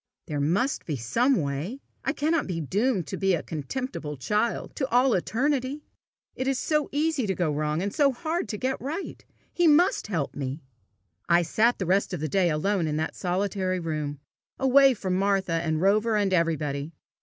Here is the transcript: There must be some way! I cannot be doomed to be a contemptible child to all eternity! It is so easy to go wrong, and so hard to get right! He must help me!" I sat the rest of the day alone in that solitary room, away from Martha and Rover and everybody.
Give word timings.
There 0.25 0.39
must 0.39 0.87
be 0.87 0.95
some 0.95 1.35
way! 1.39 1.79
I 2.03 2.11
cannot 2.11 2.47
be 2.47 2.59
doomed 2.59 3.05
to 3.05 3.17
be 3.17 3.35
a 3.35 3.43
contemptible 3.43 4.17
child 4.17 4.75
to 4.77 4.89
all 4.89 5.13
eternity! 5.13 5.83
It 6.35 6.47
is 6.47 6.57
so 6.57 6.89
easy 6.91 7.27
to 7.27 7.35
go 7.35 7.51
wrong, 7.51 7.83
and 7.83 7.93
so 7.93 8.11
hard 8.11 8.49
to 8.49 8.57
get 8.57 8.81
right! 8.81 9.23
He 9.53 9.67
must 9.67 10.07
help 10.07 10.35
me!" 10.35 10.63
I 11.29 11.43
sat 11.43 11.77
the 11.77 11.85
rest 11.85 12.13
of 12.15 12.19
the 12.19 12.27
day 12.27 12.49
alone 12.49 12.87
in 12.87 12.97
that 12.97 13.15
solitary 13.15 13.79
room, 13.79 14.19
away 14.57 14.95
from 14.95 15.13
Martha 15.17 15.53
and 15.53 15.79
Rover 15.81 16.15
and 16.17 16.33
everybody. 16.33 16.93